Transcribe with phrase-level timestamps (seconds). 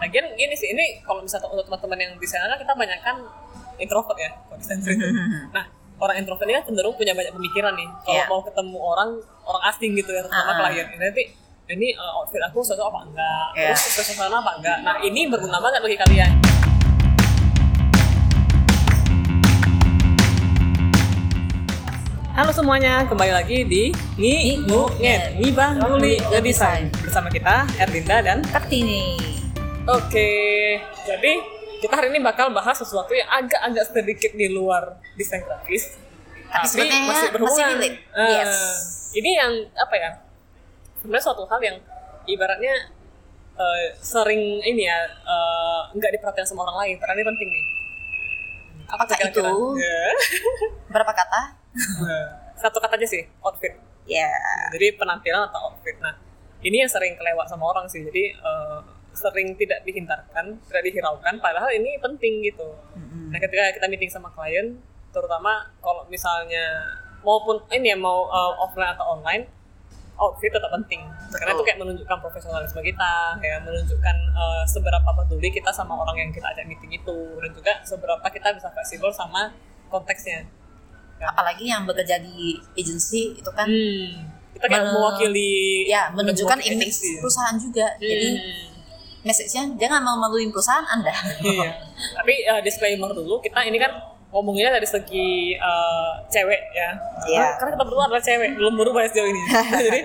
[0.00, 3.20] Lagian gini sih, ini kalau misalnya untuk teman-teman yang di sana kita banyak kan
[3.76, 4.30] introvert ya.
[5.56, 5.64] Nah,
[6.00, 7.88] orang introvert ini kan cenderung punya banyak pemikiran nih.
[8.00, 8.24] Kalau Iya.
[8.26, 9.10] mau ketemu orang
[9.44, 10.58] orang asing gitu ya, terutama Ah.
[10.66, 10.86] klien.
[10.88, 11.24] Ini nanti
[11.70, 13.70] ini uh, outfit aku cocok apa enggak, Iya.
[13.70, 14.78] terus sesuai suasana apa enggak.
[14.80, 16.32] Nah, ini berguna banget bagi kalian.
[22.30, 28.40] Halo semuanya, kembali lagi di Ngi Ngu Nget Ngibah Nguli Ngedesain bersama kita Erlinda dan
[28.40, 29.39] Kartini.
[29.90, 30.30] Oke,
[31.02, 31.32] jadi
[31.82, 35.98] kita hari ini bakal bahas sesuatu yang agak-agak sedikit di luar desain grafis,
[36.46, 36.98] Tapi sebenarnya
[37.42, 37.98] masih relate.
[38.14, 38.54] Eh, Yes.
[39.10, 40.10] Ini yang apa ya?
[41.02, 41.76] Sebenarnya suatu hal yang
[42.22, 42.74] ibaratnya
[43.58, 47.64] eh, sering ini ya eh, nggak diperhatikan sama orang lain, padahal ini penting nih.
[48.94, 49.42] Apa Apakah itu?
[49.74, 50.02] Ya.
[50.86, 51.42] Berapa kata?
[52.54, 53.74] Satu kata aja sih, outfit.
[54.06, 54.30] Ya.
[54.70, 55.98] Jadi penampilan atau outfit.
[55.98, 56.14] Nah,
[56.62, 58.06] ini yang sering kelewat sama orang sih.
[58.06, 58.78] Jadi eh,
[59.12, 61.34] sering tidak dihindarkan, tidak dihiraukan.
[61.38, 62.66] Padahal ini penting gitu.
[63.30, 64.78] Nah, ketika kita meeting sama klien,
[65.10, 66.82] terutama kalau misalnya
[67.20, 69.44] maupun ini ya mau eh, offline atau online,
[70.16, 71.00] outfit tetap penting.
[71.32, 76.30] Karena itu kayak menunjukkan profesionalisme kita, ya menunjukkan eh, seberapa peduli kita sama orang yang
[76.30, 79.52] kita ajak meeting itu, dan juga seberapa kita bisa fleksibel sama
[79.90, 80.46] konteksnya.
[81.20, 84.40] Apalagi yang bekerja di agency itu kan Hmm.
[84.50, 87.16] Kita kayak mewakili ya menunjukkan image agency.
[87.22, 87.86] perusahaan juga.
[87.96, 88.69] Jadi Hmm.
[89.20, 91.12] Message-nya jangan memenuhi perusahaan Anda.
[91.44, 91.76] iya.
[92.16, 93.92] Tapi uh, disclaimer dulu, kita ini kan
[94.30, 96.90] ngomongnya dari segi uh, cewek ya.
[97.26, 97.58] Iya.
[97.58, 99.42] Karena kita berdua adalah cewek, belum berubah sejauh ini.
[99.90, 100.00] Jadi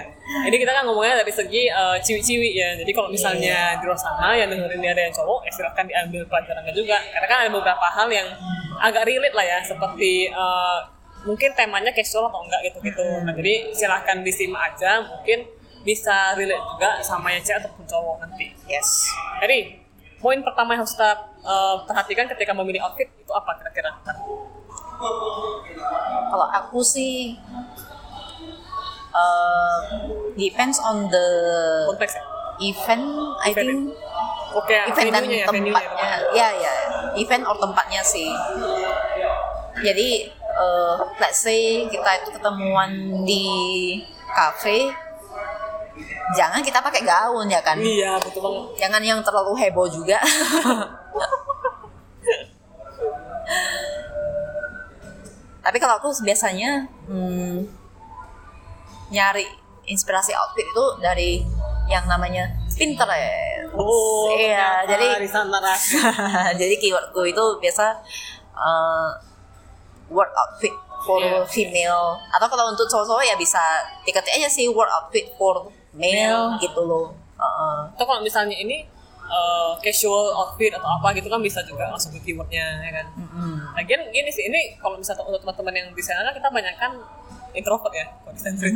[0.49, 2.69] ini kita kan ngomongnya dari segi uh, ciwi-ciwi ya.
[2.81, 6.21] Jadi kalau misalnya di luar sana yang dengerin ini ada yang cowok, ya silahkan diambil
[6.25, 6.97] pelajarannya juga.
[7.13, 8.27] Karena kan ada beberapa hal yang
[8.81, 10.79] agak relate lah ya, seperti uh,
[11.25, 13.05] mungkin temanya casual atau enggak gitu-gitu.
[13.25, 15.45] Nah, jadi silahkan disimak aja, mungkin
[15.85, 18.49] bisa relate juga sama yang cewek ataupun cowok nanti.
[18.65, 19.05] Yes.
[19.39, 19.77] Jadi,
[20.17, 21.11] poin pertama yang harus kita
[21.45, 23.93] uh, perhatikan ketika memilih outfit itu apa kira-kira?
[26.33, 27.37] Kalau aku sih
[29.13, 29.77] uh,
[30.33, 31.27] depends on the
[31.93, 32.23] Konteks ya?
[32.73, 33.05] event,
[33.45, 33.81] I Event think
[34.55, 36.73] Oke, event dan ya, venue-nya ya, tempatnya ya ya
[37.19, 38.31] event or tempatnya sih
[39.83, 42.91] jadi eh, let's say kita itu ketemuan
[43.27, 43.43] di
[44.31, 44.95] cafe
[46.33, 47.77] jangan kita pakai gaun ya kan?
[47.77, 48.65] Iya, betul banget.
[48.81, 50.17] jangan yang terlalu heboh juga.
[55.61, 57.65] Tapi kalau aku biasanya hmm,
[59.09, 59.45] nyari
[59.85, 61.41] inspirasi outfit itu dari
[61.85, 63.69] yang namanya Pinterest.
[63.73, 65.21] Oh, iya jadi
[66.59, 67.85] jadi keywordku itu biasa
[68.53, 69.09] uh,
[70.09, 71.45] word outfit for Iya.
[71.45, 72.17] female.
[72.29, 73.61] Atau kalau untuk cowok-cowok ya bisa
[74.03, 77.91] diketik aja sih word outfit for male gitu loh Uh-uh.
[77.91, 78.87] Atau kalau misalnya ini
[79.27, 83.05] uh, casual outfit atau apa gitu kan bisa juga masuk ke keywordnya ya kan.
[83.11, 83.75] Mm-mm.
[83.75, 86.95] Lagian gini sih, ini kalau misalnya untuk teman-teman yang di sana kan kita banyak kan
[87.51, 88.71] introvert ya, kalau.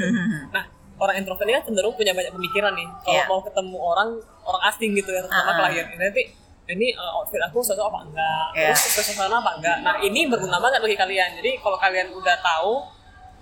[0.51, 0.63] Nah,
[0.99, 2.87] orang introvert ini kan cenderung punya banyak pemikiran nih.
[2.99, 3.31] Kalau Iya.
[3.31, 4.09] mau ketemu orang
[4.43, 5.57] orang asing gitu ya, terutama Ah.
[5.71, 5.85] klien.
[5.95, 6.23] Ini nanti
[6.69, 8.75] ini uh, outfit aku cocok apa enggak, Iya.
[8.75, 9.77] terus sesuai apa enggak.
[9.87, 11.39] Nah, ini berguna banget bagi kalian.
[11.39, 12.83] Jadi kalau kalian udah tahu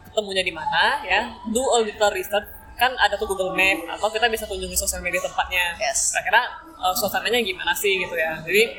[0.06, 2.46] ketemunya di mana ya, do a little research
[2.78, 5.74] kan ada tuh Google Map atau kita bisa kunjungi sosial media tempatnya.
[5.82, 6.14] Yes.
[6.14, 6.46] Kira-kira
[6.78, 8.38] uh, suasananya gimana sih gitu ya.
[8.46, 8.78] Jadi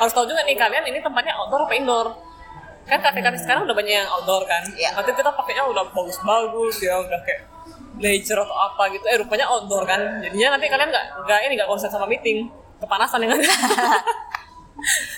[0.00, 2.08] harus tahu juga nih kalian ini tempatnya outdoor apa indoor.
[2.88, 4.64] Kan kafe-kafe sekarang udah banyak yang outdoor kan.
[4.72, 4.96] Iya.
[4.96, 7.42] Nanti kita pakainya udah bagus-bagus ya, udah kayak
[8.00, 9.04] leisure atau apa gitu.
[9.12, 10.00] Eh rupanya outdoor kan.
[10.24, 12.48] Jadinya nanti kalian nggak nggak ini nggak konsen sama meeting,
[12.80, 13.40] kepanasan ya kan.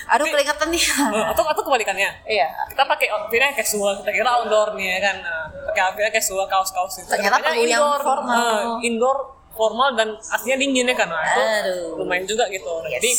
[0.07, 0.83] aduh kelihatan nih
[1.13, 2.09] Eh, atau atau kebalikannya.
[2.25, 5.15] iya Kita pakai outfitnya casual, kita kira outdoor nih ya kan.
[5.19, 7.07] Nah, pakai outfitnya casual, kaos-kaos itu.
[7.07, 8.37] Ternyata perlu yang formal.
[8.81, 9.17] Eh, indoor
[9.51, 11.09] formal dan aslinya dingin ya kan.
[11.09, 11.97] Nah, itu Aduh.
[11.97, 12.69] lumayan juga gitu.
[12.77, 13.01] Nah, Yes.
[13.01, 13.11] Jadi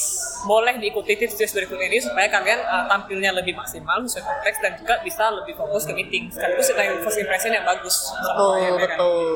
[0.46, 4.94] boleh diikuti tips-tips berikut ini supaya kalian uh, tampilnya lebih maksimal sesuai konteks dan juga
[5.02, 6.30] bisa lebih fokus ke meeting.
[6.30, 8.14] Sekaligus kita first impression yang bagus.
[8.16, 8.78] betul ya kan.
[8.86, 9.26] betul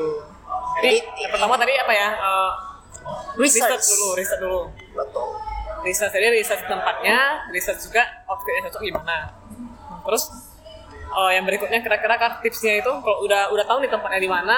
[0.79, 2.09] Jadi yang pertama tadi apa ya?
[2.17, 2.51] Uh,
[3.35, 4.61] research, research dulu, research dulu.
[5.83, 9.35] Research jadi research tempatnya, research juga outfitnya cocok gimana.
[10.07, 10.23] Terus
[11.11, 14.57] uh, yang berikutnya kira-kira kan tipsnya itu kalau udah udah tahu nih tempatnya di mana,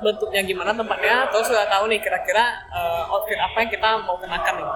[0.00, 4.54] bentuknya gimana tempatnya, terus udah tahu nih kira-kira uh, outfit apa yang kita mau kenakan
[4.64, 4.70] nih.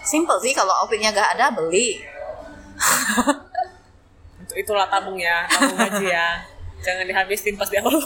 [0.00, 2.02] simple sih kalau outfitnya gak ada beli
[4.40, 6.42] Untuk itulah tabung ya, tabung gaji ya.
[6.80, 7.92] Jangan dihabisin pas di awal.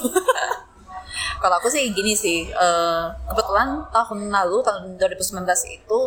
[1.44, 6.00] Kalau aku sih gini sih, eh, kebetulan tahun lalu tahun 2019 itu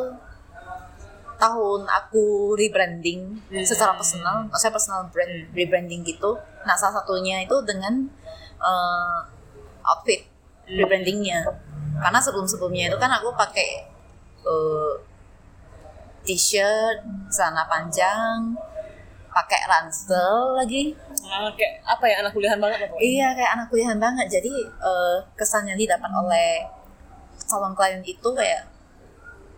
[1.38, 3.62] tahun aku rebranding Hmm.
[3.62, 6.34] secara personal, saya personal brand rebranding gitu.
[6.66, 8.10] Nah salah satunya itu dengan
[8.58, 9.20] eh,
[9.86, 10.26] outfit
[10.66, 10.82] Hmm.
[10.82, 11.46] rebrandingnya,
[12.02, 13.86] karena sebelum sebelumnya itu kan aku pakai
[14.42, 14.94] eh,
[16.26, 18.58] t-shirt celana panjang
[19.38, 20.98] pakai ransel lagi.
[21.30, 22.98] Ah, kayak apa ya anak kuliahan banget apa?
[22.98, 24.26] iya kayak anak kuliahan banget.
[24.34, 26.66] Jadi eh, kesan yang didapat oleh
[27.46, 28.66] calon klien itu kayak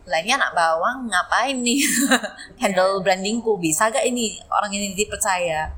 [0.03, 1.79] lainnya anak bawang ngapain nih?
[2.61, 4.43] Handle brandingku bisa gak ini?
[4.51, 5.71] Orang ini dipercaya.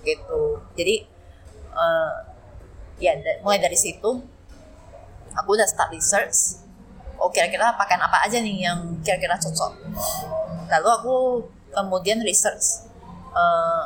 [0.00, 0.42] Gitu.
[0.72, 1.04] Jadi
[1.76, 2.12] eh,
[3.02, 3.12] ya
[3.44, 4.10] mulai dari situ
[5.36, 6.64] aku udah start research.
[7.20, 9.76] Oh kira-kira pakaian apa aja nih yang kira-kira cocok?
[10.72, 11.14] Lalu aku
[11.72, 12.91] kemudian research
[13.32, 13.84] eh,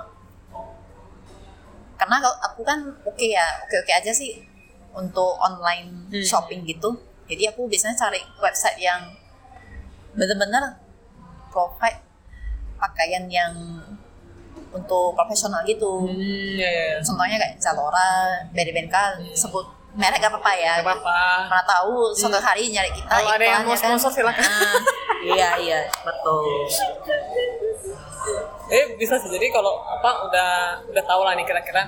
[1.97, 4.45] karena aku kan oke ya oke oke aja sih
[4.93, 6.23] untuk online Hmm.
[6.23, 6.93] shopping gitu
[7.25, 9.01] jadi aku biasanya cari website yang
[10.13, 10.77] bener-bener
[11.49, 11.99] provide
[12.77, 13.53] pakaian yang
[14.69, 16.85] untuk profesional gitu Hmm, ya ya.
[16.91, 16.97] ya.
[17.01, 18.13] contohnya kayak Zalora,
[18.51, 18.97] BD-BNK
[19.33, 21.49] sebut merek gak apa-apa ya Gak apa-apa.
[21.49, 23.89] pernah tahu suatu hari nyari kita Kalau ada yang iklan, mau ya kan?
[23.91, 24.45] sponsor, silakan.
[24.45, 24.77] Ah,
[25.25, 26.45] iya iya betul
[28.67, 29.31] Eh bisa sih.
[29.31, 30.51] Jadi kalau apa udah
[30.91, 31.87] udah tahu lah nih kira-kira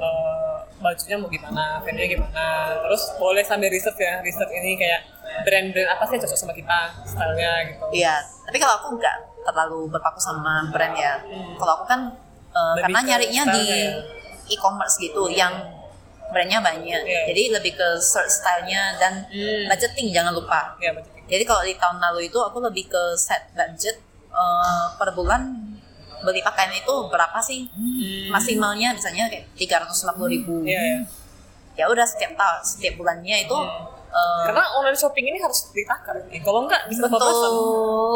[0.00, 2.76] eh, bajunya mau gimana, venue gimana.
[2.88, 5.00] Terus boleh sambil riset ya, riset ini kayak
[5.44, 7.84] brand-brand apa sih yang cocok sama kita, stylenya gitu.
[7.94, 8.14] Iya,
[8.48, 11.20] tapi kalau aku nggak terlalu berpaku sama brand ya.
[11.20, 11.56] Hmm.
[11.56, 12.00] Kalau aku kan
[12.50, 15.54] Lebih karena nyarinya di style-nya e-commerce gitu, yang
[16.34, 17.02] brandnya banyak.
[17.06, 17.20] Iya.
[17.30, 19.70] Jadi lebih ke search stylenya dan Hmm.
[19.70, 20.74] budgeting jangan lupa.
[20.82, 21.14] Ya betul.
[21.30, 24.02] Jadi kalau di tahun lalu itu aku lebih ke set budget
[24.34, 25.69] eh, per bulan
[26.20, 28.28] beli pakaian itu berapa sih Hmm.
[28.30, 30.98] maksimalnya misalnya kayak tiga ratus ribu Iya ya.
[31.76, 33.58] ya udah setiap tahun setiap bulannya itu
[34.10, 36.18] eh, Karena online shopping ini harus ditakar.
[36.26, 37.30] Eh, Kalau enggak bisa betul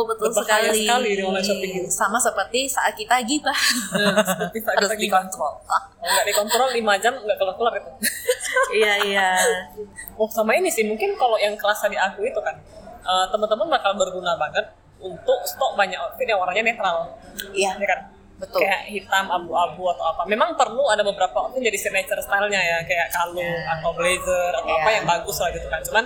[0.04, 0.82] betul Berbahaya sekali.
[0.82, 1.88] sekali di online shopping itu.
[1.88, 7.12] sama seperti saat kita gibah seperti saat harus kita dikontrol Kalau nggak dikontrol 5 jam
[7.14, 7.90] nggak keluar-keluar itu.
[8.74, 9.28] iya iya
[10.14, 12.58] Oh sama ini sih mungkin kalau yang kerasa di aku itu kan
[13.00, 14.66] eh, teman-teman bakal berguna banget
[15.04, 17.12] untuk stok banyak outfit yang warnanya netral,
[17.52, 18.00] iya ya kan?
[18.34, 20.22] betul Kayak hitam, abu-abu atau apa.
[20.26, 24.88] Memang perlu ada beberapa outfit jadi signature stylenya ya, kayak kalung atau blazer atau apa
[24.88, 24.96] Iya.
[24.98, 25.80] yang bagus lah gitu kan.
[25.84, 26.04] Cuman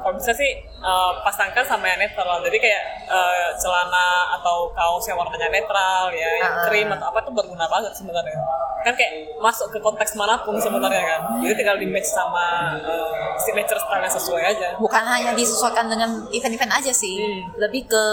[0.00, 2.40] kalau bisa sih eh, pasangkan sama yang netral.
[2.40, 6.64] Jadi kayak eh, celana atau kaos yang warnanya netral ya, yang Ah.
[6.64, 8.36] krim atau apa tuh berguna banget sebenarnya.
[8.80, 11.20] Kan kayak masuk ke konteks mana pun sebenarnya kan.
[11.38, 14.68] Jadi tinggal di match sama eh, signature style yang sesuai aja.
[14.76, 17.40] bukan hanya disesuaikan dengan event-event aja sih Hmm.
[17.58, 18.04] lebih ke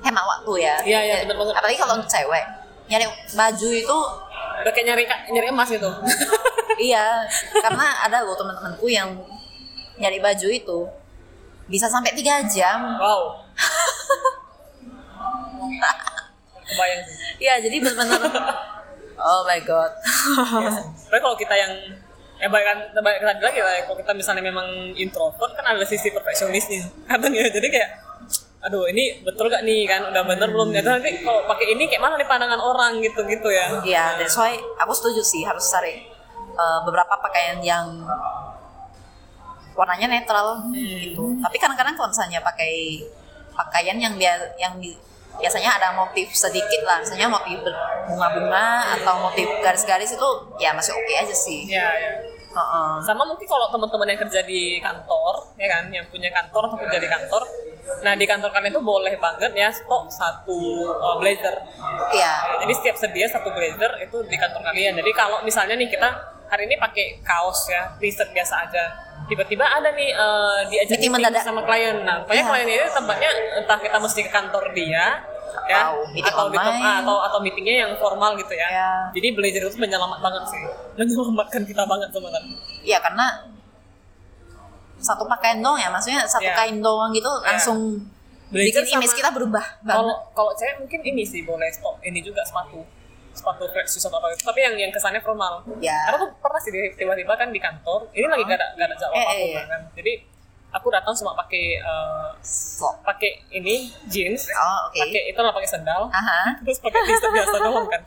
[0.00, 1.54] hemat waktu ya Iya, iya, bener banget.
[1.54, 2.42] apalagi kalau untuk cewek
[2.84, 3.98] nyari baju itu
[4.62, 5.90] Udah kayak nyari nyari emas gitu.
[6.80, 7.22] iya
[7.56, 9.10] karena ada loh teman-temanku yang
[9.94, 10.78] nyari baju itu
[11.72, 13.00] bisa sampai tiga jam.
[13.00, 13.40] Wow.
[16.68, 17.16] Kebayang sih.
[17.48, 18.20] Iya jadi benar-benar
[19.16, 19.92] oh my god.
[21.08, 21.72] Tapi kalau kita yang
[22.42, 24.66] yang baik kan baik tadi lagi lah ya, kalau kita misalnya memang
[24.98, 27.90] introvert kan ada sisi perfeksionisnya kadang ya jadi kayak
[28.66, 30.10] aduh ini betul gak nih kan?
[30.10, 30.74] Udah bener belum?
[30.74, 33.82] Ya nanti kalau pakai ini kayak mana nih pandangan orang gitu gitu ya.
[33.82, 36.02] Iya, that's why aku setuju sih harus cari
[36.58, 38.06] uh, beberapa pakaian yang
[39.72, 41.36] warnanya netral gitu.
[41.38, 43.02] Tapi kadang-kadang kalau misalnya pakai
[43.52, 44.96] pakaian yang biar yang di-
[45.32, 47.56] biasanya ada motif sedikit lah, misalnya motif
[48.04, 51.64] bunga-bunga atau motif garis-garis itu ya masih oke aja sih.
[51.66, 52.12] ya, ya.
[52.52, 52.92] Heeh.
[53.00, 57.00] sama mungkin kalau teman-teman yang kerja di kantor ya kan yang punya kantor atau kerja
[57.00, 57.40] di kantor
[58.04, 61.56] nah di kantor kalian itu boleh banget ya stok satu uh, blazer
[62.12, 62.60] Iya.
[62.60, 66.04] jadi setiap sedia satu blazer itu di kantor kalian jadi kalau misalnya nih kita
[66.44, 68.84] hari ini pakai kaos ya t-shirt biasa aja
[69.32, 72.50] tiba-tiba ada nih uh, diajak Meeting meeting, sama klien nah pokoknya Iya.
[72.52, 75.04] klien ini tempatnya entah kita mesti ke kantor dia
[75.62, 77.00] ya Atau meeting atau di tem- online.
[77.00, 78.90] atau atau meetingnya yang formal gitu ya Iya.
[79.10, 80.62] jadi blazer itu menyelamat banget sih
[80.94, 83.26] menyelamatkan kita banget sebenarnya Iya karena
[84.98, 86.54] satu pakaian doang ya, maksudnya satu Iya.
[86.54, 87.78] kain doang gitu langsung
[88.52, 89.96] Blazer bikin image kita berubah banget.
[89.96, 92.84] Kalau kalau cewek mungkin ini sih boleh stop ini juga sepatu
[93.32, 94.44] sepatu shoes atau apa gitu.
[94.44, 95.64] Tapi yang yang kesannya formal.
[95.78, 95.96] Ya.
[96.06, 98.08] Karena tuh pernah sih tiba-tiba kan di kantor.
[98.10, 99.80] Ini lagi gak ada gak ada jadwal Eh, eh, kan.
[99.92, 100.12] Jadi
[100.70, 101.64] aku datang cuma pakai
[102.40, 103.02] Slop.
[103.02, 104.48] pakai ini jeans.
[104.50, 104.98] Oh oke.
[104.98, 106.08] Pakai itu lah pakai sandal.
[106.08, 106.54] Aha.
[106.64, 108.02] Terus pakai t-shirt biasa doang kan.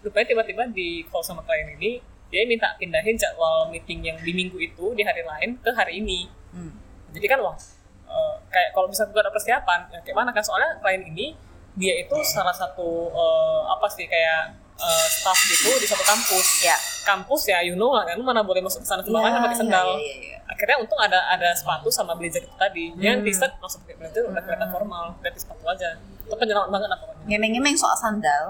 [0.00, 4.58] Rupanya tiba-tiba di call sama klien ini dia minta pindahin jadwal meeting yang di minggu
[4.58, 6.72] itu di hari lain ke hari ini Hmm.
[7.12, 7.52] jadi kan wah
[8.02, 11.36] eh, kayak kalau misalnya gue ada persiapan ya kayak mana kan soalnya klien ini
[11.76, 16.76] dia itu salah satu eh, apa sih kayak eh, staff gitu di satu kampus Ya.
[17.02, 19.88] kampus ya you know lah kan mana boleh masuk ke sana sembarangan Ya, pakai sandal
[19.94, 20.38] ya, ya, ya.
[20.46, 23.22] akhirnya untung ada ada sepatu sama blazer itu tadi Hmm.
[23.22, 27.24] t-shirt langsung pakai blazer udah kelihatan formal ganti sepatu aja itu penyelamat banget lah pokoknya
[27.26, 28.44] Ngemeng-ngemeng soal sandal,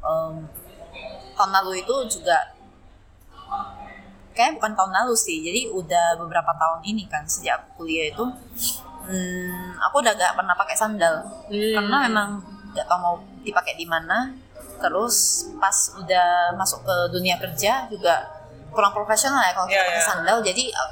[0.00, 0.34] em,
[1.32, 2.38] tahun lalu itu juga
[4.32, 8.24] kayak bukan tahun lalu sih, jadi udah beberapa tahun ini kan sejak kuliah itu
[9.04, 11.74] hmm, aku udah gak pernah pakai sandal Hmm.
[11.76, 12.28] karena memang
[12.72, 14.32] gak tau mau dipakai di mana
[14.82, 15.16] terus
[15.56, 18.26] pas udah masuk ke dunia kerja juga
[18.68, 20.08] kurang profesional ya kalau kita Iya, pakai iya.
[20.08, 20.36] sandal.
[20.42, 20.90] Jadi uh,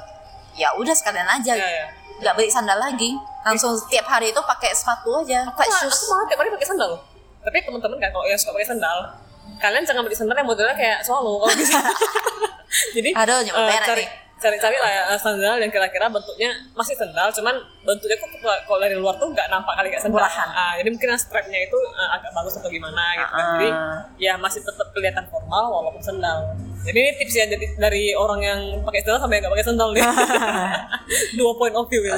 [0.53, 1.53] ya udah sekalian aja.
[1.53, 1.85] Iya, iya.
[2.17, 3.11] nggak beli sandal lagi.
[3.41, 5.91] Langsung setiap hari itu pakai sepatu aja aku, ma- shoes.
[5.91, 6.91] aku malah tiap hari pakai sandal.
[7.41, 8.97] Tapi teman-teman kan kalau yang suka pakai sandal.
[9.57, 11.81] Kalian jangan beli sandal yang modelnya kayak solo kalau bisa
[12.95, 14.09] jadi Aduh, nyampe eh, merah cari nih.
[14.41, 18.29] Cari-cari lah ya, sandal yang kira-kira bentuknya masih sandal cuman bentuknya kok
[18.65, 20.47] kalau dari luar tuh nggak nampak kali kayak sandal Murahan.
[20.49, 23.97] Ah, jadi mungkin strapnya itu eh, agak bagus atau gimana gitu kan jadi Ah.
[24.17, 28.59] ya masih tetap kelihatan formal walaupun sandal jadi ini tips ya jadi dari orang yang
[28.81, 30.01] pakai sandal sampai yang nggak pakai sandal nih
[31.37, 32.17] dua point of view ya.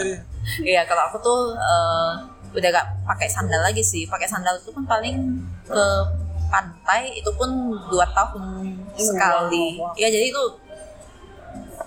[0.59, 2.11] Iya, kalau aku tuh eh,
[2.53, 4.03] udah gak pakai sandal lagi sih.
[4.05, 5.15] Pakai sandal itu kan paling
[5.63, 5.83] ke
[6.47, 7.49] pantai itu pun
[7.89, 9.79] dua tahun sekali.
[9.79, 9.93] wow, wow.
[9.97, 10.43] Ya jadi itu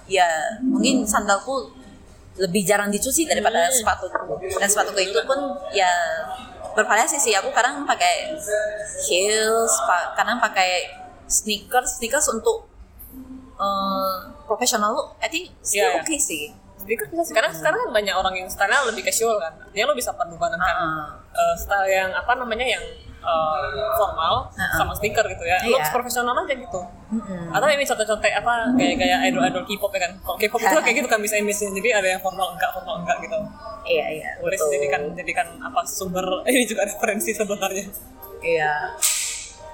[0.07, 0.27] ya
[0.61, 1.71] mungkin sandalku
[2.37, 3.73] lebih jarang dicuci daripada Hmm.
[3.73, 4.37] sepatuku.
[4.55, 5.39] Dan sepatuku itu pun
[5.71, 5.89] ya
[6.73, 7.33] bervariasi sih.
[7.33, 8.37] Aku kadang pakai
[9.03, 10.85] heels, pa- kadang pakai
[11.27, 12.69] sneakers, sneakers untuk
[13.57, 15.09] eh, profesional look.
[15.17, 16.03] I think still Iya, iya.
[16.03, 16.53] okay sih.
[16.77, 17.33] Sneakers bisa.
[17.33, 19.57] Karena sekarang kan banyak orang yang style lebih casual kan.
[19.59, 21.09] Artinya lo bisa padupadankan Ah.
[21.33, 22.85] eh, style yang apa namanya yang
[23.27, 24.77] eh, formal Ah-ah.
[24.77, 25.59] sama sneaker gitu ya.
[25.61, 25.75] Iya.
[25.75, 26.81] Lo profesional aja gitu.
[27.11, 27.51] Mm-mm.
[27.51, 30.13] Atau ini contoh-contoh apa gaya-gaya idol-idol K-pop ya kan.
[30.19, 33.19] Kalau K-pop itu kayak gitu kan bisa image Jadi ada yang formal enggak, formal enggak
[33.21, 33.39] gitu.
[33.87, 34.31] Iya iya.
[34.39, 34.71] Boleh betul.
[34.73, 37.87] jadikan jadikan apa sumber ini juga referensi sebenarnya.
[38.41, 38.75] Iya.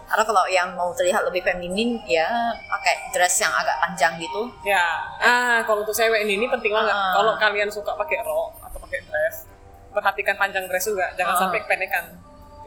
[0.04, 2.28] Karena kalau yang mau terlihat lebih feminin ya
[2.68, 4.44] pakai dress yang agak panjang gitu.
[4.60, 4.84] Ya,
[5.16, 6.92] ah kalau untuk cewek ini, ini penting banget.
[6.92, 7.16] Ah.
[7.16, 9.48] Kalau kalian suka pakai rok atau pakai dress,
[9.88, 11.40] perhatikan panjang dress juga, jangan Ah.
[11.40, 12.04] sampai kependekan.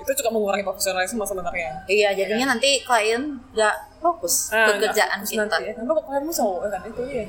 [0.06, 1.84] Itu juga mengurangi profesionalisme sebenarnya.
[1.86, 3.22] Iya, jadinya nanti klien
[3.52, 5.44] nggak fokus Ah, ke kerjaan kita.
[5.44, 5.72] Nanti, ya.
[5.74, 6.82] Kenapa kok kalian cowok ya kan?
[6.86, 7.24] Itu iya.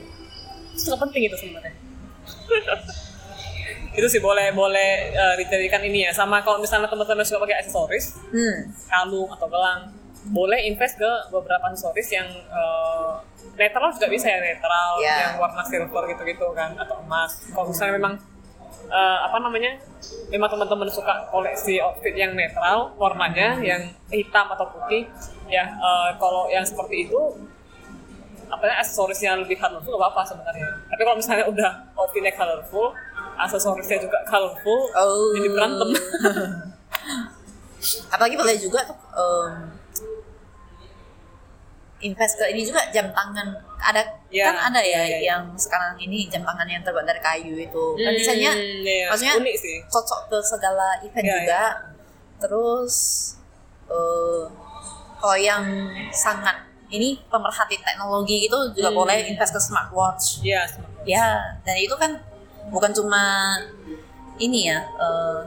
[0.71, 1.73] Itu juga penting itu sebenarnya.
[3.97, 8.21] itu sih boleh boleh eh, dijadikan ini ya sama kalau misalnya teman-teman suka pakai aksesoris
[8.29, 8.69] Hmm.
[8.85, 9.89] kalung atau gelang
[10.29, 13.13] boleh invest ke beberapa aksesoris yang eh,
[13.57, 15.15] netral juga bisa ya netral Ya.
[15.25, 18.15] yang warna silver gitu-gitu kan atau emas kalau misalnya memang
[18.89, 19.79] eh, apa namanya
[20.31, 25.07] memang teman-teman suka koleksi outfit yang netral warnanya yang hitam atau putih
[25.51, 27.21] ya eh, kalau yang seperti itu
[28.47, 32.95] apa ya aksesorisnya lebih colorful gak apa-apa sebenarnya tapi kalau misalnya udah outfitnya colorful
[33.37, 35.35] aksesorisnya juga colorful Oh.
[35.35, 35.91] jadi berantem
[38.11, 39.53] Apalagi boleh juga tuh em,
[42.03, 43.63] invest ke ini juga jam tangan.
[43.87, 45.19] Ada Ya, kan ada ya, ya, ya, ya.
[45.31, 47.85] yang sekarang ini jam tangan yang terbuat dari kayu itu.
[47.95, 48.53] Kan Hmm, desainnya
[48.83, 49.07] iya.
[49.07, 51.63] maksudnya unik sih cocok ke segala event Ya, juga.
[52.37, 52.95] Terus
[53.87, 54.43] eh
[55.17, 55.63] kalau yang
[56.11, 58.99] sangat ini pemerhati teknologi gitu juga Hmm.
[59.01, 60.43] boleh invest ke smartwatch.
[60.43, 61.07] Iya, smartwatch.
[61.07, 61.27] Ya,
[61.63, 62.19] dan itu kan
[62.69, 63.55] bukan cuma
[64.37, 65.39] ini ya, eh,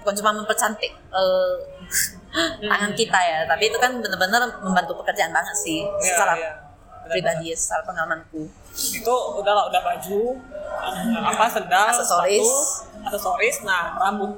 [0.00, 1.54] bukan cuma mempercantik eh,
[2.64, 6.52] tangan kita ya, tapi itu kan benar-benar membantu pekerjaan banget sih, Iya, secara iya.
[7.12, 8.42] Pribadi, ya, secara pengalamanku.
[8.72, 10.20] itu udah lah udah baju
[10.64, 12.40] eh, apa sendal Aksesoris.
[12.40, 13.56] sepatu, aksesoris.
[13.68, 14.32] Nah rambut.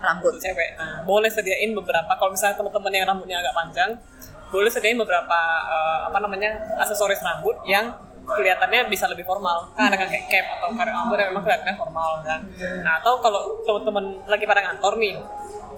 [0.00, 0.38] Rambut.
[0.38, 0.78] cewek.
[0.78, 2.08] Nah, boleh sediain beberapa.
[2.14, 3.90] Kalau misalnya teman-teman yang rambutnya agak panjang
[4.48, 7.90] boleh sediain beberapa eh, apa namanya aksesoris rambut yang
[8.24, 9.66] kelihatannya bisa lebih formal.
[9.74, 12.40] Kan ada kan kayak cap atau karet rambut yang memang kelihatannya formal kan?
[12.86, 15.18] Nah atau kalau teman-teman lagi pada kantor nih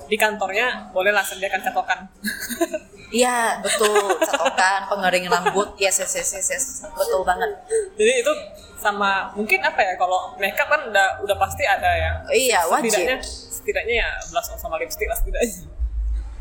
[0.05, 2.05] di kantornya bolehlah sediakan catokan
[3.12, 3.92] Iya, betul.
[4.19, 6.64] Catokan, pengering rambut, yes, yes, yes, yes, yes.
[6.90, 7.52] betul banget.
[7.95, 8.33] jadi itu
[8.75, 13.54] sama mungkin apa ya kalau makeup kan udah udah pasti ada ya Iya, setidaknya wajib.
[13.54, 15.71] setidaknya ya blush on sama lipstick lah setidaknya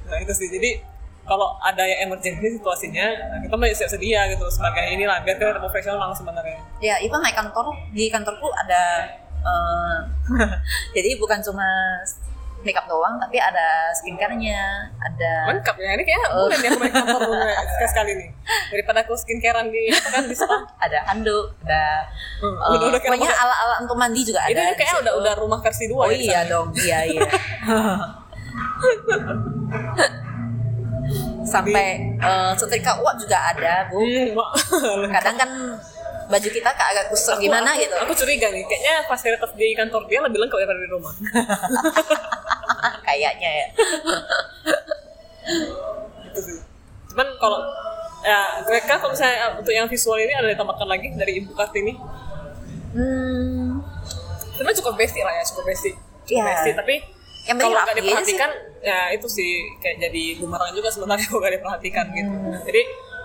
[0.03, 0.81] nah itu sih jadi
[1.21, 5.53] kalau ada yang emergency situasinya nah kita masih siap sedia gitu sebagai inilah biar kita
[5.55, 9.05] profesional sebenarnya Ya, even naik kantor di kantorku ada
[9.37, 9.97] eh,
[10.97, 11.67] jadi bukan cuma
[12.62, 14.62] makeup doang, tapi ada skincare-nya,
[14.98, 18.30] ada lengkap ya ini kayaknya boleh nih aku main kantor dulu ya, sekali sekali nih
[18.70, 22.06] daripada aku skincarean di kan di spa ada handuk, ada
[22.38, 24.50] Hmm, udah- udah kayak pokoknya rumah- ala-ala untuk mandi juga ada.
[24.50, 24.98] itu situ.
[25.00, 27.22] udah udah rumah versi dua Oh ya iya dong, iya iya.
[31.44, 34.00] Sampai eh, setrika uap juga ada, Bu.
[34.32, 34.50] Mak.
[35.15, 35.50] Kadang kan
[36.24, 37.96] baju kita kayak agak kusut gimana aku- gitu.
[37.98, 41.13] Aku curiga nih, kayaknya fasilitas di kantor dia lebih lengkap daripada di rumah.
[43.12, 43.68] Kayaknya ya.
[46.32, 46.58] gitu sih.
[47.12, 47.60] Cuman kalau
[48.24, 51.94] ya mereka kalau misalnya untuk yang visual ini ada ditambahkan lagi dari Ibu Kartini.
[52.91, 53.84] Hmm,
[54.56, 55.94] Sebenarnya cukup basic lah ya, cukup basic.
[56.24, 56.46] Cukup Iya.
[56.56, 56.96] basic, tapi
[57.41, 58.51] Yang kalau nggak diperhatikan,
[58.86, 59.51] ya itu sih
[59.82, 62.30] kayak jadi bumerang juga sebenarnya kalau nggak diperhatikan gitu.
[62.32, 62.62] Hmm.
[62.63, 62.82] Jadi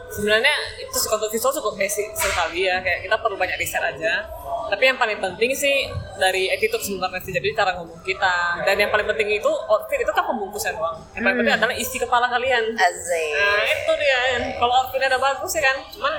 [0.08, 4.24] sebenarnya itu untuk visual cukup basic sekali ya, kayak kita perlu banyak riset aja.
[4.66, 5.86] Tapi yang paling penting sih
[6.18, 8.62] dari attitude sebenarnya sih jadi cara ngomong kita.
[8.66, 10.98] Dan yang paling penting itu outfit itu kan pembungkusnya doang.
[11.14, 12.74] Yang paling penting adalah isi kepala kalian.
[12.74, 13.26] Azay.
[13.34, 14.20] nah itu dia.
[14.58, 16.14] Kalau outfitnya udah bagus ya kan cuman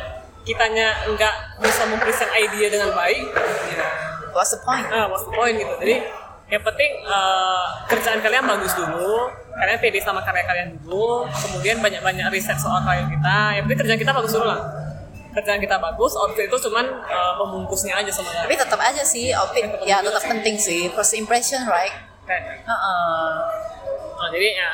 [0.48, 3.25] kitanya nggak bisa mempresent idea dengan baik.
[3.75, 3.88] Ya
[4.32, 4.86] What's the point?
[4.94, 5.74] ah what's the point gitu.
[5.84, 5.96] Jadi
[6.48, 9.27] yang penting eh, kerjaan kalian bagus dulu.
[9.58, 11.27] Kalian pede sama karya kalian dulu.
[11.27, 13.38] Kemudian banyak-banyak riset soal klien kita.
[13.60, 14.87] Yang penting kerjaan kita bagus dulu lah
[15.38, 19.63] kerjaan kita bagus outfit itu cuman eh, pembungkusnya aja sebenarnya Tapi tetap aja sih outfit
[19.84, 21.94] ya tetap penting sih first impression right?
[22.24, 23.29] Kayak- Heeh.
[24.17, 24.70] Nah, jadi ya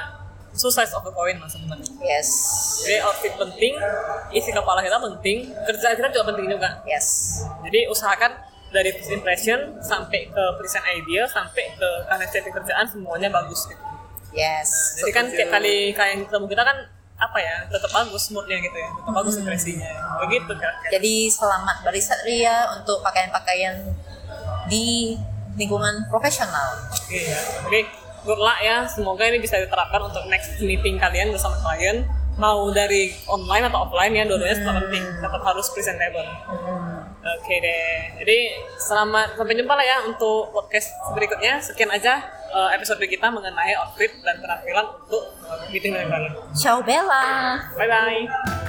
[0.52, 2.30] two sides of the coin lah sebenarnya Yes.
[2.80, 3.74] jadi outfit penting
[4.32, 7.08] isi kepala kita penting kerjaan kita juga penting juga Yes.
[7.62, 8.32] jadi usahakan
[8.70, 13.82] dari first impression sampai ke present idea sampai ke karya setting kerjaan semuanya bagus gitu
[14.32, 14.98] Yes.
[14.98, 16.78] jadi kan tiap kali kalian ketemu kita kan
[17.14, 19.92] apa ya tetap bagus moodnya gitu ya tetap bagus impresinya
[20.26, 23.76] begitu kan Jadi selamat barisan Ria untuk pakaian-pakaian
[24.68, 25.18] di
[25.58, 26.90] lingkungan profesional.
[27.10, 27.38] Iya.
[27.66, 27.86] Oke,
[28.26, 28.86] good luck ya.
[28.90, 32.06] Semoga ini bisa diterapkan untuk next meeting kalian bersama klien.
[32.34, 35.06] Mau dari online atau offline ya, dua-duanya tetap penting.
[35.22, 36.26] Tetap harus presentable.
[37.22, 37.98] Oke deh.
[38.26, 38.38] Jadi
[38.82, 41.62] selamat sampai jumpa lah ya untuk podcast berikutnya.
[41.62, 46.34] Sekian aja eh, episode kita mengenai outfit dan penampilan untuk eh, meeting dengan kalian.
[46.54, 47.58] Ciao Bella.
[47.76, 48.63] Bye bye.